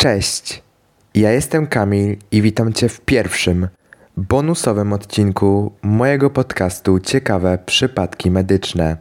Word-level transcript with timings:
Cześć, 0.00 0.62
ja 1.14 1.30
jestem 1.30 1.66
Kamil 1.66 2.16
i 2.30 2.42
witam 2.42 2.72
Cię 2.72 2.88
w 2.88 3.00
pierwszym, 3.00 3.68
bonusowym 4.16 4.92
odcinku 4.92 5.72
mojego 5.82 6.30
podcastu 6.30 6.98
Ciekawe 6.98 7.58
Przypadki 7.66 8.30
Medyczne. 8.30 8.96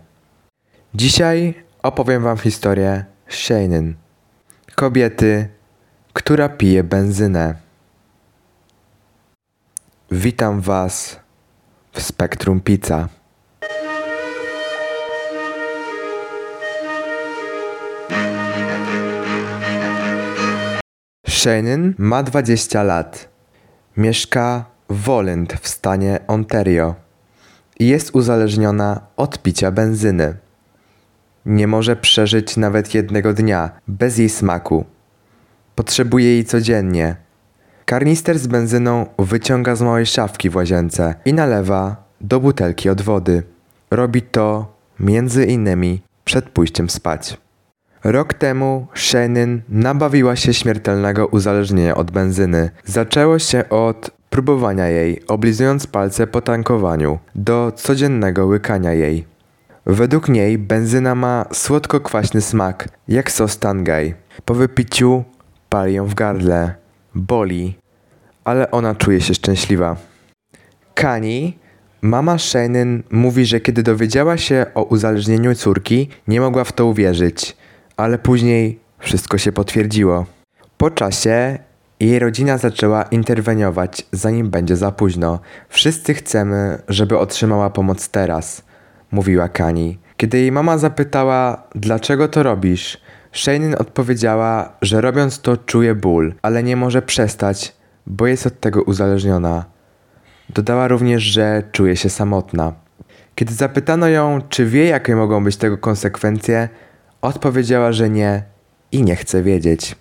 Dzisiaj 0.93 1.53
opowiem 1.83 2.23
Wam 2.23 2.37
historię 2.37 3.05
Shannon, 3.29 3.95
kobiety, 4.75 5.49
która 6.13 6.49
pije 6.49 6.83
benzynę. 6.83 7.55
Witam 10.11 10.61
Was 10.61 11.19
w 11.91 12.01
Spektrum 12.01 12.59
Pizza. 12.59 13.09
Shannon 21.39 21.93
ma 21.97 22.23
20 22.23 22.83
lat. 22.83 23.29
Mieszka 23.97 24.65
w 24.89 25.03
Woland 25.03 25.53
w 25.53 25.67
stanie 25.67 26.19
Ontario 26.27 26.95
i 27.79 27.87
jest 27.87 28.15
uzależniona 28.15 29.01
od 29.17 29.41
picia 29.41 29.71
benzyny. 29.71 30.37
Nie 31.45 31.67
może 31.67 31.95
przeżyć 31.95 32.57
nawet 32.57 32.93
jednego 32.93 33.33
dnia 33.33 33.69
bez 33.87 34.17
jej 34.17 34.29
smaku. 34.29 34.85
Potrzebuje 35.75 36.25
jej 36.25 36.45
codziennie. 36.45 37.15
Karnister 37.85 38.39
z 38.39 38.47
benzyną 38.47 39.05
wyciąga 39.19 39.75
z 39.75 39.81
małej 39.81 40.05
szafki 40.05 40.49
w 40.49 40.55
łazience 40.55 41.15
i 41.25 41.33
nalewa 41.33 42.03
do 42.21 42.39
butelki 42.39 42.89
od 42.89 43.01
wody. 43.01 43.43
Robi 43.91 44.21
to 44.21 44.75
między 44.99 45.45
innymi 45.45 46.01
przed 46.25 46.49
pójściem 46.49 46.89
spać. 46.89 47.37
Rok 48.03 48.33
temu 48.33 48.87
Shannon 48.95 49.61
nabawiła 49.69 50.35
się 50.35 50.53
śmiertelnego 50.53 51.27
uzależnienia 51.27 51.95
od 51.95 52.11
benzyny. 52.11 52.69
Zaczęło 52.85 53.39
się 53.39 53.69
od 53.69 54.11
próbowania 54.29 54.87
jej, 54.87 55.25
oblizując 55.27 55.87
palce 55.87 56.27
po 56.27 56.41
tankowaniu, 56.41 57.19
do 57.35 57.71
codziennego 57.75 58.45
łykania 58.45 58.93
jej. 58.93 59.25
Według 59.85 60.29
niej 60.29 60.57
benzyna 60.57 61.15
ma 61.15 61.45
słodko-kwaśny 61.53 62.41
smak, 62.41 62.89
jak 63.07 63.31
sos 63.31 63.57
tangaj. 63.57 64.13
Po 64.45 64.53
wypiciu 64.53 65.23
pali 65.69 65.93
ją 65.93 66.05
w 66.05 66.13
gardle, 66.13 66.73
boli, 67.15 67.77
ale 68.43 68.71
ona 68.71 68.95
czuje 68.95 69.21
się 69.21 69.33
szczęśliwa. 69.33 69.95
Kani, 70.93 71.57
mama 72.01 72.37
Shannon, 72.37 73.03
mówi, 73.11 73.45
że 73.45 73.59
kiedy 73.59 73.83
dowiedziała 73.83 74.37
się 74.37 74.65
o 74.75 74.83
uzależnieniu 74.83 75.55
córki, 75.55 76.09
nie 76.27 76.41
mogła 76.41 76.63
w 76.63 76.71
to 76.71 76.85
uwierzyć, 76.85 77.57
ale 77.99 78.17
później 78.17 78.79
wszystko 78.99 79.37
się 79.37 79.51
potwierdziło. 79.51 80.25
Po 80.77 80.91
czasie 80.91 81.59
jej 81.99 82.19
rodzina 82.19 82.57
zaczęła 82.57 83.03
interweniować, 83.03 84.05
zanim 84.11 84.49
będzie 84.49 84.75
za 84.75 84.91
późno. 84.91 85.39
Wszyscy 85.69 86.13
chcemy, 86.13 86.81
żeby 86.87 87.17
otrzymała 87.17 87.69
pomoc 87.69 88.09
teraz, 88.09 88.63
mówiła 89.11 89.49
Kani. 89.49 89.99
Kiedy 90.17 90.37
jej 90.37 90.51
mama 90.51 90.77
zapytała, 90.77 91.63
dlaczego 91.75 92.27
to 92.27 92.43
robisz, 92.43 93.01
Shannon 93.33 93.75
odpowiedziała, 93.79 94.77
że 94.81 95.01
robiąc 95.01 95.41
to 95.41 95.57
czuje 95.57 95.95
ból, 95.95 96.33
ale 96.41 96.63
nie 96.63 96.75
może 96.75 97.01
przestać, 97.01 97.75
bo 98.07 98.27
jest 98.27 98.47
od 98.47 98.59
tego 98.59 98.83
uzależniona. 98.83 99.65
Dodała 100.49 100.87
również, 100.87 101.23
że 101.23 101.63
czuje 101.71 101.95
się 101.95 102.09
samotna. 102.09 102.73
Kiedy 103.35 103.53
zapytano 103.53 104.07
ją, 104.07 104.41
czy 104.49 104.65
wie, 104.65 104.85
jakie 104.85 105.15
mogą 105.15 105.43
być 105.43 105.57
tego 105.57 105.77
konsekwencje, 105.77 106.69
odpowiedziała, 107.21 107.91
że 107.91 108.09
nie 108.09 108.43
i 108.91 109.03
nie 109.03 109.15
chce 109.15 109.43
wiedzieć. 109.43 109.95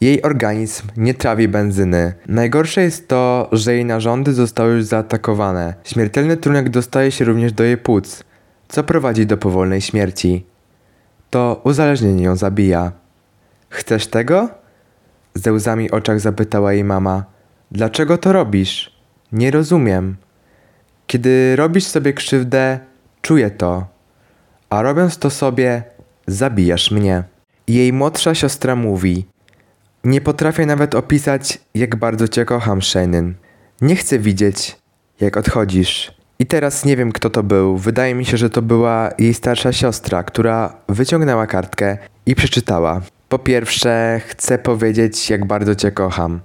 Jej 0.00 0.22
organizm 0.22 0.86
nie 0.96 1.14
trawi 1.14 1.48
benzyny. 1.48 2.12
Najgorsze 2.26 2.82
jest 2.82 3.08
to, 3.08 3.48
że 3.52 3.74
jej 3.74 3.84
narządy 3.84 4.32
zostały 4.32 4.74
już 4.74 4.84
zaatakowane. 4.84 5.74
Śmiertelny 5.84 6.36
trunek 6.36 6.68
dostaje 6.68 7.10
się 7.10 7.24
również 7.24 7.52
do 7.52 7.64
jej 7.64 7.76
płuc, 7.76 8.24
co 8.68 8.84
prowadzi 8.84 9.26
do 9.26 9.36
powolnej 9.36 9.80
śmierci. 9.80 10.46
To 11.30 11.60
uzależnienie 11.64 12.24
ją 12.24 12.36
zabija. 12.36 12.92
Chcesz 13.68 14.06
tego? 14.06 14.48
Ze 15.34 15.52
łzami 15.52 15.90
oczach 15.90 16.20
zapytała 16.20 16.72
jej 16.72 16.84
mama. 16.84 17.24
Dlaczego 17.70 18.18
to 18.18 18.32
robisz? 18.32 18.98
Nie 19.32 19.50
rozumiem. 19.50 20.16
Kiedy 21.06 21.56
robisz 21.56 21.84
sobie 21.84 22.12
krzywdę, 22.12 22.78
czuję 23.22 23.50
to. 23.50 23.86
A 24.70 24.82
robiąc 24.82 25.18
to 25.18 25.30
sobie, 25.30 25.82
zabijasz 26.28 26.90
mnie. 26.90 27.24
Jej 27.68 27.92
młodsza 27.92 28.34
siostra 28.34 28.76
mówi: 28.76 29.26
Nie 30.04 30.20
potrafię 30.20 30.66
nawet 30.66 30.94
opisać, 30.94 31.60
jak 31.74 31.96
bardzo 31.96 32.28
cię 32.28 32.44
kocham, 32.44 32.82
Shannon. 32.82 33.34
Nie 33.80 33.96
chcę 33.96 34.18
widzieć, 34.18 34.76
jak 35.20 35.36
odchodzisz. 35.36 36.18
I 36.38 36.46
teraz 36.46 36.84
nie 36.84 36.96
wiem, 36.96 37.12
kto 37.12 37.30
to 37.30 37.42
był. 37.42 37.76
Wydaje 37.76 38.14
mi 38.14 38.24
się, 38.24 38.36
że 38.36 38.50
to 38.50 38.62
była 38.62 39.10
jej 39.18 39.34
starsza 39.34 39.72
siostra, 39.72 40.22
która 40.22 40.74
wyciągnęła 40.88 41.46
kartkę 41.46 41.98
i 42.26 42.34
przeczytała. 42.34 43.00
Po 43.28 43.38
pierwsze, 43.38 44.20
chcę 44.26 44.58
powiedzieć, 44.58 45.30
jak 45.30 45.44
bardzo 45.44 45.74
cię 45.74 45.92
kocham. 45.92 46.40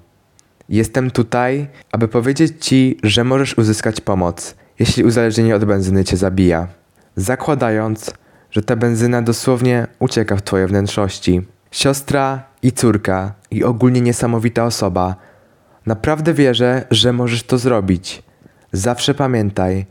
Jestem 0.69 1.11
tutaj, 1.11 1.67
aby 1.91 2.07
powiedzieć 2.07 2.65
ci, 2.65 2.97
że 3.03 3.23
możesz 3.23 3.57
uzyskać 3.57 4.01
pomoc, 4.01 4.55
jeśli 4.79 5.03
uzależnienie 5.03 5.55
od 5.55 5.65
benzyny 5.65 6.03
cię 6.03 6.17
zabija. 6.17 6.67
Zakładając, 7.15 8.13
że 8.53 8.61
ta 8.61 8.75
benzyna 8.75 9.21
dosłownie 9.21 9.87
ucieka 9.99 10.35
w 10.35 10.41
twoje 10.41 10.67
wnętrzności. 10.67 11.41
Siostra 11.71 12.43
i 12.61 12.71
córka 12.71 13.33
i 13.51 13.63
ogólnie 13.63 14.01
niesamowita 14.01 14.65
osoba. 14.65 15.15
Naprawdę 15.85 16.33
wierzę, 16.33 16.85
że 16.91 17.13
możesz 17.13 17.43
to 17.43 17.57
zrobić. 17.57 18.23
Zawsze 18.71 19.13
pamiętaj, 19.13 19.85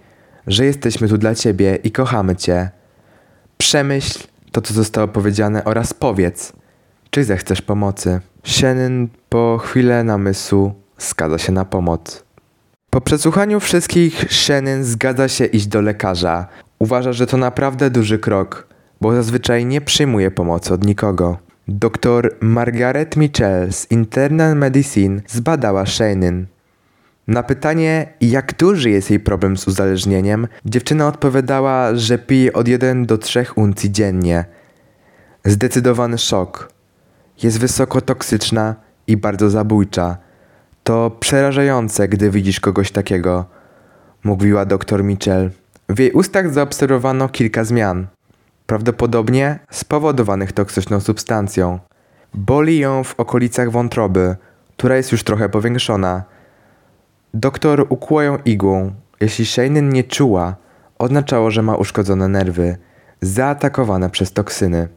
że 0.47 0.65
jesteśmy 0.65 1.09
tu 1.09 1.19
dla 1.19 1.35
ciebie 1.35 1.79
i 1.85 1.91
kochamy 1.91 2.37
cię. 2.37 2.71
Przemyśl 3.59 4.19
to, 4.53 4.61
co 4.61 4.75
zostało 4.75 5.09
powiedziane 5.09 5.65
oraz 5.65 5.95
powiedz, 5.95 6.53
czy 7.11 7.25
zechcesz 7.25 7.63
pomocy. 7.63 8.21
Shannon 8.45 9.09
po 9.29 9.59
chwilę 9.59 10.05
namysłu 10.05 10.75
zgadza 10.99 11.39
się 11.39 11.53
na 11.53 11.65
pomoc. 11.65 12.25
Po 12.91 13.01
przesłuchaniu 13.01 13.61
wszystkich 13.61 14.25
Shannon 14.33 14.85
zgadza 14.85 15.29
się 15.29 15.45
iść 15.45 15.67
do 15.67 15.81
lekarza. 15.81 16.47
Uważa, 16.83 17.13
że 17.13 17.27
to 17.27 17.37
naprawdę 17.37 17.91
duży 17.91 18.19
krok, 18.19 18.67
bo 19.01 19.15
zazwyczaj 19.15 19.67
nie 19.67 19.81
przyjmuje 19.81 20.31
pomocy 20.31 20.75
od 20.75 20.85
nikogo. 20.85 21.39
Dr 21.69 22.35
Margaret 22.41 23.17
Mitchell 23.17 23.73
z 23.73 23.91
Internal 23.91 24.57
Medicine 24.57 25.21
zbadała 25.27 25.87
Shannon. 25.87 26.47
Na 27.27 27.43
pytanie, 27.43 28.13
jak 28.21 28.57
duży 28.57 28.91
jest 28.91 29.11
jej 29.11 29.21
problem 29.21 29.57
z 29.57 29.69
uzależnieniem, 29.69 30.49
dziewczyna 30.65 31.07
odpowiadała, 31.07 31.95
że 31.95 32.19
pije 32.19 32.53
od 32.53 32.69
1 32.69 33.07
do 33.07 33.19
3 33.19 33.47
uncji 33.57 33.93
dziennie. 33.93 34.45
Zdecydowany 35.45 36.19
szok. 36.19 36.73
Jest 37.43 37.59
wysoko 37.59 38.01
toksyczna 38.01 38.75
i 39.07 39.17
bardzo 39.17 39.51
zabójcza. 39.51 40.17
To 40.85 41.11
przerażające, 41.21 42.09
gdy 42.09 42.31
widzisz 42.31 42.61
kogoś 42.61 42.91
takiego, 42.91 43.45
mówiła 44.25 44.65
dr 44.65 45.05
Mitchell. 45.05 45.51
W 45.93 45.99
jej 45.99 46.13
ustach 46.13 46.53
zaobserwowano 46.53 47.29
kilka 47.29 47.65
zmian, 47.65 48.07
prawdopodobnie 48.67 49.59
spowodowanych 49.71 50.53
toksyczną 50.53 51.01
substancją. 51.01 51.79
Boli 52.35 52.79
ją 52.79 53.05
w 53.05 53.15
okolicach 53.21 53.71
wątroby, 53.71 54.37
która 54.77 54.97
jest 54.97 55.13
już 55.13 55.25
trochę 55.25 55.49
powiększona. 55.49 56.23
Doktor 57.35 57.87
ukłuł 57.89 58.21
ją 58.21 58.39
igłą. 58.45 58.93
Jeśli 59.21 59.47
Shannon 59.47 59.89
nie 59.89 60.05
czuła, 60.05 60.57
oznaczało, 60.99 61.51
że 61.51 61.63
ma 61.63 61.77
uszkodzone 61.77 62.29
nerwy, 62.29 62.77
zaatakowane 63.21 64.11
przez 64.11 64.33
toksyny. 64.33 64.89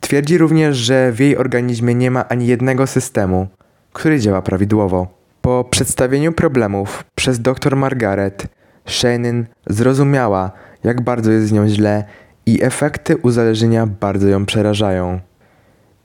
Twierdzi 0.00 0.38
również, 0.38 0.76
że 0.76 1.12
w 1.12 1.20
jej 1.20 1.36
organizmie 1.36 1.94
nie 1.94 2.10
ma 2.10 2.28
ani 2.28 2.46
jednego 2.46 2.86
systemu, 2.86 3.48
który 3.92 4.20
działa 4.20 4.42
prawidłowo. 4.42 5.06
Po 5.42 5.64
przedstawieniu 5.64 6.32
problemów 6.32 7.04
przez 7.14 7.40
dr 7.40 7.76
Margaret, 7.76 8.59
Shannon 8.86 9.46
zrozumiała, 9.66 10.50
jak 10.84 11.00
bardzo 11.00 11.30
jest 11.30 11.48
z 11.48 11.52
nią 11.52 11.68
źle 11.68 12.04
i 12.46 12.62
efekty 12.62 13.16
uzależnienia 13.16 13.86
bardzo 13.86 14.28
ją 14.28 14.46
przerażają. 14.46 15.20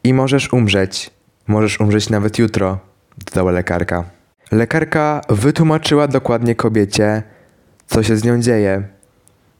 I 0.04 0.13
możesz 0.13 0.54
umrzeć, 0.54 1.12
możesz 1.48 1.80
umrzeć 1.80 2.10
nawet 2.10 2.39
jutro, 2.39 2.80
dodała 3.25 3.51
lekarka. 3.51 4.04
Lekarka 4.51 5.22
wytłumaczyła 5.30 6.07
dokładnie 6.07 6.56
kobiecie, 6.56 7.24
co 7.88 8.04
się 8.04 8.18
z 8.18 8.24
nią 8.24 8.42
dzieje. 8.42 8.83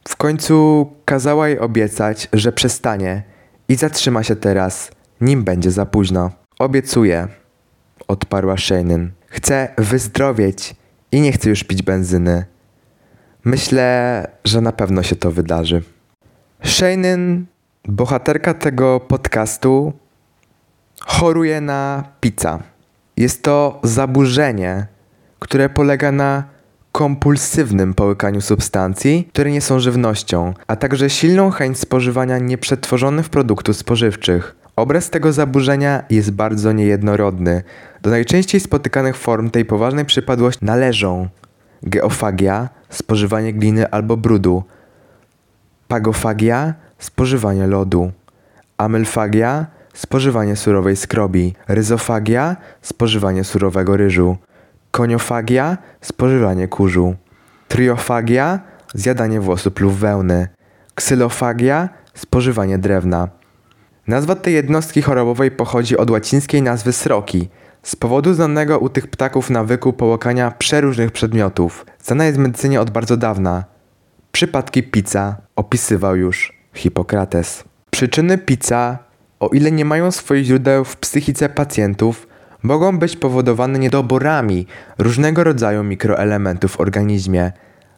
W 0.08 0.16
końcu 0.16 0.88
kazała 1.06 1.48
jej 1.48 1.60
obiecać, 1.60 2.28
że 2.34 2.52
przestanie 2.52 3.24
i 3.70 3.76
zatrzyma 3.76 4.24
się 4.24 4.36
teraz, 4.36 4.92
nim 5.22 5.44
będzie 5.44 5.72
za 5.72 5.86
późno. 5.86 6.32
Obiecuję, 6.60 7.28
odparła 8.08 8.58
Shannon. 8.58 9.12
Chcę 9.28 9.70
wyzdrowieć 9.78 10.76
i 11.12 11.22
nie 11.22 11.32
chcę 11.32 11.50
już 11.50 11.64
pić 11.64 11.84
benzyny. 11.84 12.46
Myślę, 13.46 14.28
że 14.46 14.62
na 14.62 14.72
pewno 14.72 15.04
się 15.04 15.16
to 15.16 15.32
wydarzy. 15.32 15.82
Shannon, 16.64 17.46
bohaterka 17.88 18.54
tego 18.54 19.00
podcastu, 19.00 19.94
choruje 21.02 21.62
na 21.62 22.04
pizza. 22.22 22.60
Jest 23.18 23.44
to 23.44 23.80
zaburzenie, 23.84 24.88
które 25.40 25.70
polega 25.70 26.12
na 26.12 26.44
kompulsywnym 26.92 27.94
połykaniu 27.94 28.42
substancji, 28.42 29.30
które 29.34 29.52
nie 29.52 29.62
są 29.62 29.80
żywnością, 29.80 30.54
a 30.68 30.76
także 30.76 31.10
silną 31.10 31.50
chęć 31.50 31.80
spożywania 31.80 32.38
nieprzetworzonych 32.38 33.30
produktów 33.30 33.78
spożywczych. 33.78 34.56
Obraz 34.76 35.10
tego 35.10 35.34
zaburzenia 35.34 36.04
jest 36.10 36.32
bardzo 36.32 36.72
niejednorodny. 36.72 37.64
Do 38.02 38.10
najczęściej 38.10 38.62
spotykanych 38.62 39.18
form 39.18 39.50
tej 39.50 39.66
poważnej 39.66 40.06
przypadłości 40.06 40.66
należą 40.66 41.28
geofagia, 41.84 42.70
spożywanie 42.90 43.54
gliny 43.54 43.90
albo 43.90 44.18
brudu, 44.18 44.64
pagofagia, 45.88 46.74
spożywanie 47.00 47.68
lodu, 47.68 48.12
amylfagia, 48.78 49.66
spożywanie 49.94 50.56
surowej 50.56 50.96
skrobi, 50.96 51.56
ryzofagia, 51.68 52.56
spożywanie 52.82 53.44
surowego 53.44 53.98
ryżu, 53.98 54.38
koniofagia, 54.92 55.78
spożywanie 56.02 56.68
kurzu, 56.68 57.16
triofagia, 57.68 58.60
zjadanie 58.94 59.42
włosów 59.42 59.80
lub 59.80 59.94
wełny, 59.94 60.48
ksylofagia, 60.96 61.90
spożywanie 62.14 62.78
drewna. 62.78 63.28
Nazwa 64.08 64.36
tej 64.36 64.54
jednostki 64.54 65.02
chorobowej 65.02 65.52
pochodzi 65.52 65.98
od 65.98 66.12
łacińskiej 66.12 66.62
nazwy 66.62 66.94
sroki, 66.94 67.50
z 67.86 67.96
powodu 67.96 68.34
znanego 68.34 68.80
u 68.80 68.90
tych 68.90 69.08
ptaków 69.08 69.50
nawyku 69.50 69.94
połykania 69.94 70.52
przeróżnych 70.52 71.12
przedmiotów. 71.12 71.86
Znana 72.04 72.26
jest 72.26 72.38
w 72.38 72.42
medycynie 72.42 72.82
od 72.82 72.90
bardzo 72.90 73.18
dawna. 73.18 73.64
Przypadki 74.32 74.84
pizza 74.84 75.36
opisywał 75.56 76.16
już 76.16 76.54
Hipokrates. 76.74 77.64
Przyczyny 77.92 78.38
pizza, 78.38 78.98
o 79.40 79.48
ile 79.48 79.72
nie 79.72 79.86
mają 79.86 80.12
swoich 80.12 80.46
źródeł 80.46 80.84
w 80.84 80.98
psychice 80.98 81.50
pacjentów, 81.50 82.28
mogą 82.64 83.00
być 83.00 83.18
powodowane 83.18 83.80
niedoborami 83.80 84.68
różnego 84.98 85.44
rodzaju 85.44 85.84
mikroelementów 85.84 86.72
w 86.72 86.80
organizmie, 86.80 87.52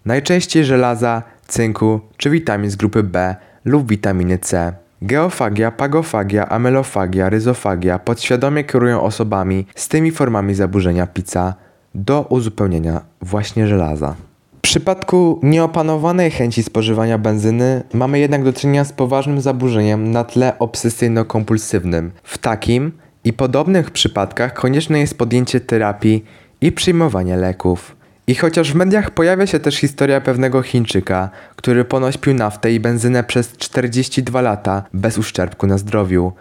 najczęściej 0.06 0.66
żelaza, 0.66 1.24
cynku 1.48 2.02
czy 2.18 2.30
witamin 2.30 2.70
z 2.70 2.76
grupy 2.76 3.04
B 3.04 3.36
lub 3.66 3.90
witaminy 3.90 4.40
C. 4.40 4.74
Geofagia, 5.02 5.72
pagofagia, 5.72 6.50
amelofagia, 6.50 7.30
ryzofagia 7.30 8.00
podświadomie 8.00 8.64
kierują 8.64 9.02
osobami 9.02 9.66
z 9.76 9.88
tymi 9.88 10.12
formami 10.12 10.56
zaburzenia 10.56 11.08
pizza 11.08 11.54
do 11.96 12.26
uzupełnienia 12.30 13.02
właśnie 13.22 13.68
żelaza. 13.68 14.16
W 14.58 14.62
przypadku 14.62 15.40
nieopanowanej 15.44 16.32
chęci 16.32 16.64
spożywania 16.64 17.18
benzyny 17.18 17.84
mamy 17.94 18.20
jednak 18.20 18.44
do 18.44 18.54
czynienia 18.54 18.84
z 18.86 18.94
poważnym 18.94 19.42
zaburzeniem 19.42 20.12
na 20.12 20.24
tle 20.24 20.54
obsesyjno-kompulsywnym. 20.60 22.10
W 22.24 22.38
takim 22.38 22.92
i 23.24 23.34
podobnych 23.34 23.92
przypadkach 23.92 24.54
konieczne 24.54 25.00
jest 25.00 25.18
podjęcie 25.18 25.60
terapii 25.60 26.26
i 26.62 26.72
przyjmowanie 26.72 27.38
leków. 27.38 27.97
I 28.30 28.36
chociaż 28.36 28.72
w 28.72 28.76
mediach 28.76 29.12
pojawia 29.12 29.48
się 29.48 29.60
też 29.60 29.78
historia 29.78 30.22
pewnego 30.22 30.62
Chińczyka, 30.62 31.30
który 31.56 31.86
ponoć 31.86 32.18
pił 32.18 32.34
naftę 32.34 32.72
i 32.72 32.80
benzynę 32.80 33.24
przez 33.24 33.58
42 33.58 34.42
lata 34.42 34.84
bez 34.94 35.18
uszczerbku 35.18 35.68
na 35.68 35.78
zdrowiu, 35.78 36.34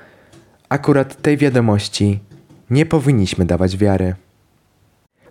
akurat 0.69 1.23
tej 1.23 1.37
wiadomości 1.37 2.21
nie 2.71 2.87
powinniśmy 2.87 3.45
dawać 3.45 3.77
wiary. 3.77 4.15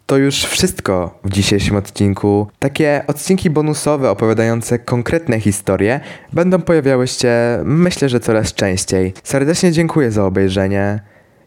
To 0.05 0.17
już 0.17 0.43
wszystko 0.43 1.19
w 1.23 1.29
dzisiejszym 1.29 1.75
odcinku. 1.75 2.47
Takie 2.59 3.03
odcinki 3.07 3.49
bonusowe 3.49 4.09
opowiadające 4.09 4.79
konkretne 4.79 5.39
historie 5.39 5.99
będą 6.33 6.61
pojawiały 6.61 7.07
się, 7.07 7.33
myślę, 7.63 8.09
że 8.09 8.19
coraz 8.19 8.53
częściej. 8.53 9.13
Serdecznie 9.23 9.71
dziękuję 9.71 10.11
za 10.11 10.25
obejrzenie 10.25 10.99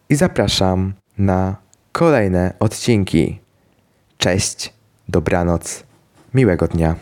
i 0.08 0.14
zapraszam 0.14 0.92
na 1.18 1.56
kolejne 1.92 2.54
odcinki. 2.60 3.40
Cześć, 4.18 4.77
dobranoc, 5.08 5.84
miłego 6.34 6.66
dnia. 6.68 6.94